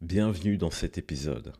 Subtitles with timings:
[0.00, 1.52] Bienvenue dans cet épisode.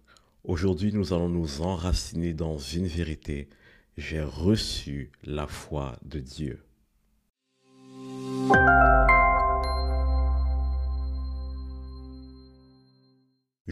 [0.44, 3.48] Aujourd'hui, nous allons nous enraciner dans une vérité.
[3.96, 6.62] J'ai reçu la foi de Dieu.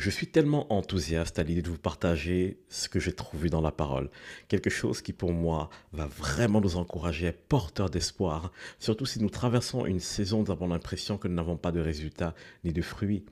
[0.07, 3.73] Je suis tellement enthousiaste à l'idée de vous partager ce que j'ai trouvé dans la
[3.73, 4.09] parole.
[4.47, 8.53] Quelque chose qui pour moi va vraiment nous encourager, est porteur d'espoir.
[8.79, 11.81] Surtout si nous traversons une saison où nous avons l'impression que nous n'avons pas de
[11.81, 13.25] résultats ni de fruits.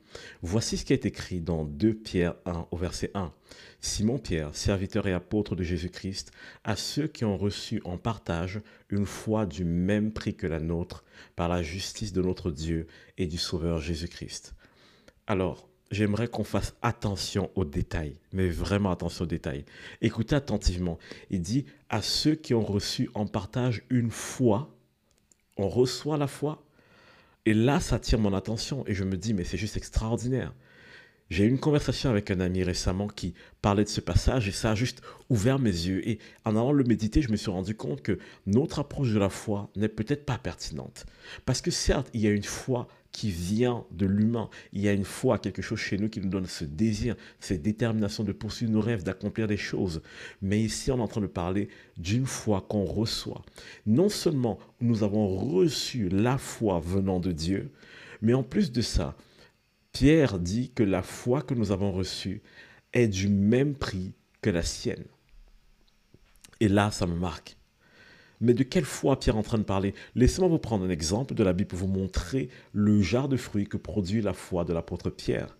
[0.42, 3.32] Voici ce qui est écrit dans 2 Pierre 1 au verset 1.
[3.80, 6.32] Simon Pierre, serviteur et apôtre de Jésus-Christ,
[6.64, 8.60] à ceux qui ont reçu en partage
[8.90, 11.04] une foi du même prix que la nôtre
[11.36, 14.56] par la justice de notre Dieu et du Sauveur Jésus-Christ.
[15.28, 19.64] Alors, j'aimerais qu'on fasse attention aux détails, mais vraiment attention aux détails.
[20.02, 20.98] Écoutez attentivement.
[21.30, 24.74] Il dit à ceux qui ont reçu en partage une foi,
[25.56, 26.62] on reçoit la foi.
[27.46, 30.52] Et là, ça attire mon attention et je me dis, mais c'est juste extraordinaire.
[31.30, 34.72] J'ai eu une conversation avec un ami récemment qui parlait de ce passage et ça
[34.72, 35.00] a juste
[35.30, 36.06] ouvert mes yeux.
[36.06, 39.30] Et en allant le méditer, je me suis rendu compte que notre approche de la
[39.30, 41.06] foi n'est peut-être pas pertinente.
[41.46, 44.50] Parce que certes, il y a une foi qui vient de l'humain.
[44.72, 47.62] Il y a une foi, quelque chose chez nous qui nous donne ce désir, cette
[47.62, 50.02] détermination de poursuivre nos rêves, d'accomplir des choses.
[50.42, 53.42] Mais ici, on est en train de parler d'une foi qu'on reçoit.
[53.86, 57.70] Non seulement nous avons reçu la foi venant de Dieu,
[58.20, 59.16] mais en plus de ça,
[59.94, 62.42] Pierre dit que la foi que nous avons reçue
[62.92, 64.12] est du même prix
[64.42, 65.04] que la sienne.
[66.58, 67.56] Et là, ça me marque.
[68.40, 69.94] Mais de quelle foi Pierre est en train de parler?
[70.16, 73.68] Laissez-moi vous prendre un exemple de la Bible pour vous montrer le genre de fruits
[73.68, 75.56] que produit la foi de l'apôtre Pierre.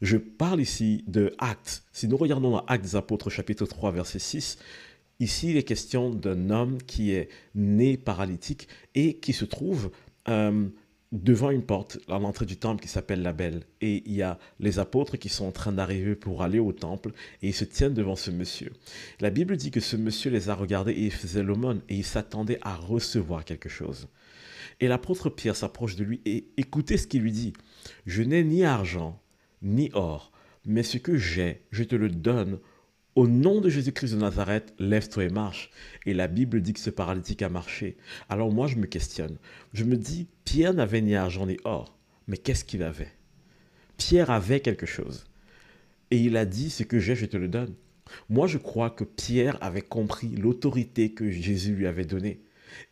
[0.00, 1.84] Je parle ici de Actes.
[1.92, 4.56] Si nous regardons dans Actes des Apôtres chapitre 3 verset 6,
[5.20, 9.90] ici il est question d'un homme qui est né paralytique et qui se trouve
[10.28, 10.66] euh,
[11.12, 13.64] devant une porte à l'entrée du temple qui s'appelle la Belle.
[13.80, 17.12] Et il y a les apôtres qui sont en train d'arriver pour aller au temple
[17.42, 18.72] et ils se tiennent devant ce monsieur.
[19.20, 22.04] La Bible dit que ce monsieur les a regardés et il faisait l'aumône et il
[22.04, 24.08] s'attendait à recevoir quelque chose.
[24.78, 27.52] Et l'apôtre Pierre s'approche de lui et écoutez ce qu'il lui dit.
[28.06, 29.20] Je n'ai ni argent
[29.62, 30.32] ni or,
[30.64, 32.60] mais ce que j'ai, je te le donne
[33.16, 35.70] au nom de Jésus-Christ de Nazareth, lève-toi et marche.
[36.06, 37.96] Et la Bible dit que ce paralytique a marché.
[38.28, 39.38] Alors moi, je me questionne.
[39.72, 41.98] Je me dis, Pierre n'avait ni argent ni or.
[42.28, 43.12] Mais qu'est-ce qu'il avait?
[43.96, 45.24] Pierre avait quelque chose.
[46.10, 47.74] Et il a dit, ce que j'ai, je te le donne.
[48.28, 52.42] Moi, je crois que Pierre avait compris l'autorité que Jésus lui avait donnée.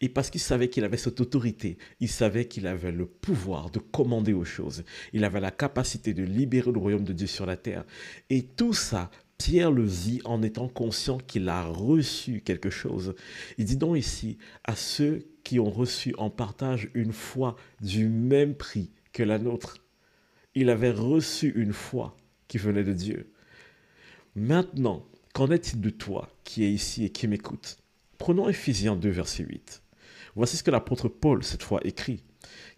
[0.01, 3.79] Et parce qu'il savait qu'il avait cette autorité, il savait qu'il avait le pouvoir de
[3.79, 4.85] commander aux choses.
[5.13, 7.85] Il avait la capacité de libérer le royaume de Dieu sur la terre.
[8.29, 13.15] Et tout ça Pierre le vit en étant conscient qu'il a reçu quelque chose.
[13.57, 18.57] Il dit donc ici à ceux qui ont reçu en partage une foi du même
[18.57, 19.79] prix que la nôtre.
[20.57, 22.17] Il avait reçu une foi
[22.49, 23.33] qui venait de Dieu.
[24.35, 27.79] Maintenant, qu'en est-il de toi qui es ici et qui m'écoute?
[28.19, 29.83] Prenons Ephésiens 2, verset 8.
[30.35, 32.25] Voici ce que l'apôtre Paul, cette fois, écrit.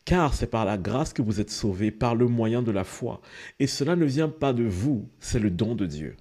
[0.04, 3.22] Car c'est par la grâce que vous êtes sauvés, par le moyen de la foi.
[3.58, 6.16] Et cela ne vient pas de vous, c'est le don de Dieu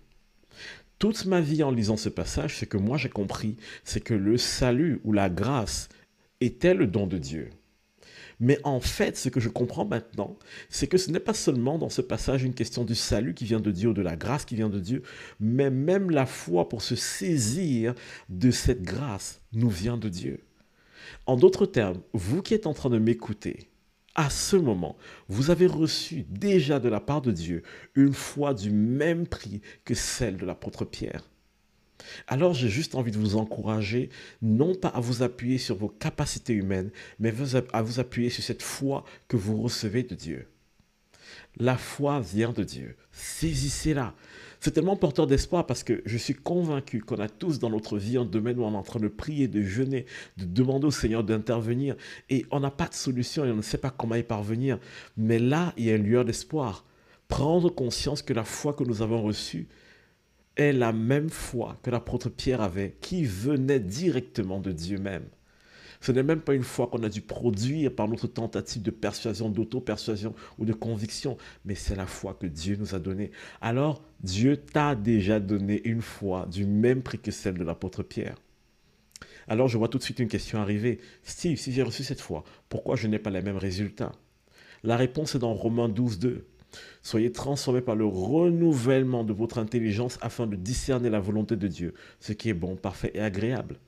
[0.99, 4.37] toute ma vie en lisant ce passage, ce que moi j'ai compris, c'est que le
[4.37, 5.89] salut ou la grâce
[6.41, 7.49] était le don de Dieu.
[8.41, 10.37] Mais en fait, ce que je comprends maintenant,
[10.69, 13.59] c'est que ce n'est pas seulement dans ce passage une question du salut qui vient
[13.59, 15.03] de Dieu ou de la grâce qui vient de Dieu,
[15.39, 17.95] mais même la foi pour se saisir
[18.29, 20.41] de cette grâce nous vient de Dieu.
[21.25, 23.69] En d'autres termes, vous qui êtes en train de m'écouter,
[24.15, 24.97] à ce moment,
[25.27, 27.63] vous avez reçu déjà de la part de Dieu
[27.95, 31.29] une foi du même prix que celle de l'apôtre Pierre.
[32.27, 34.09] Alors j'ai juste envie de vous encourager,
[34.41, 37.33] non pas à vous appuyer sur vos capacités humaines, mais
[37.73, 40.47] à vous appuyer sur cette foi que vous recevez de Dieu.
[41.57, 42.95] La foi vient de Dieu.
[43.11, 44.13] Saisissez-la.
[44.59, 48.17] C'est tellement porteur d'espoir parce que je suis convaincu qu'on a tous dans notre vie
[48.17, 50.05] un domaine où on est en train de prier, de jeûner,
[50.37, 51.95] de demander au Seigneur d'intervenir
[52.29, 54.77] et on n'a pas de solution et on ne sait pas comment y parvenir.
[55.15, 56.85] Mais là, il y a une lueur d'espoir.
[57.29, 59.67] Prendre conscience que la foi que nous avons reçue
[60.57, 65.23] est la même foi que l'apôtre Pierre avait, qui venait directement de Dieu même.
[66.01, 69.49] Ce n'est même pas une foi qu'on a dû produire par notre tentative de persuasion,
[69.49, 73.31] d'auto-persuasion ou de conviction, mais c'est la foi que Dieu nous a donnée.
[73.59, 78.37] Alors, Dieu t'a déjà donné une foi du même prix que celle de l'apôtre Pierre.
[79.49, 80.99] Alors, je vois tout de suite une question arriver.
[81.23, 84.13] Steve, si j'ai reçu cette foi, pourquoi je n'ai pas les mêmes résultats?
[84.83, 86.45] La réponse est dans Romains 12, 2.
[87.01, 91.93] Soyez transformés par le renouvellement de votre intelligence afin de discerner la volonté de Dieu,
[92.19, 93.79] ce qui est bon, parfait et agréable.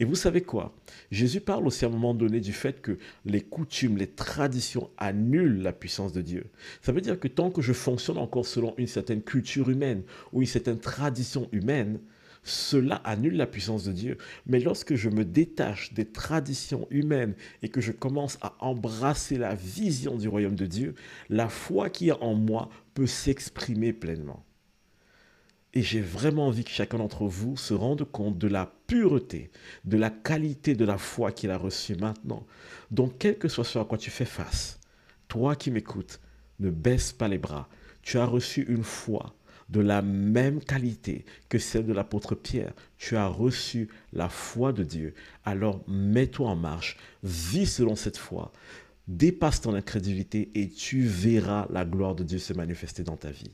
[0.00, 0.74] Et vous savez quoi?
[1.10, 5.62] Jésus parle aussi à un moment donné du fait que les coutumes, les traditions annulent
[5.62, 6.46] la puissance de Dieu.
[6.82, 10.40] Ça veut dire que tant que je fonctionne encore selon une certaine culture humaine ou
[10.40, 11.98] une certaine tradition humaine,
[12.42, 14.18] cela annule la puissance de Dieu.
[14.46, 19.54] Mais lorsque je me détache des traditions humaines et que je commence à embrasser la
[19.54, 20.94] vision du royaume de Dieu,
[21.28, 24.44] la foi qui est en moi peut s'exprimer pleinement.
[25.74, 29.50] Et j'ai vraiment envie que chacun d'entre vous se rende compte de la pureté,
[29.84, 32.46] de la qualité de la foi qu'il a reçue maintenant.
[32.90, 34.80] Donc, quel que soit ce à quoi tu fais face,
[35.28, 36.20] toi qui m'écoutes,
[36.58, 37.68] ne baisse pas les bras.
[38.02, 39.34] Tu as reçu une foi
[39.68, 42.72] de la même qualité que celle de l'apôtre Pierre.
[42.96, 45.14] Tu as reçu la foi de Dieu.
[45.44, 48.52] Alors mets-toi en marche, vis selon cette foi,
[49.06, 53.52] dépasse ton incrédulité et tu verras la gloire de Dieu se manifester dans ta vie.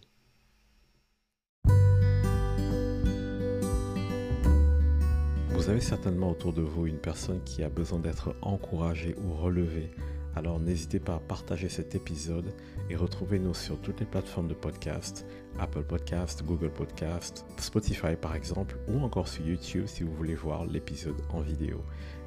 [5.64, 9.90] Vous avez certainement autour de vous une personne qui a besoin d'être encouragée ou relevée.
[10.36, 12.52] Alors n'hésitez pas à partager cet épisode
[12.90, 15.24] et retrouvez-nous sur toutes les plateformes de podcast,
[15.58, 20.66] Apple Podcast, Google Podcast, Spotify par exemple, ou encore sur YouTube si vous voulez voir
[20.66, 21.82] l'épisode en vidéo.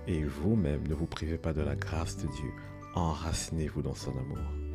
[0.08, 2.52] Et vous-même, ne vous privez pas de la grâce de Dieu.
[2.96, 4.67] Enracinez-vous dans son amour.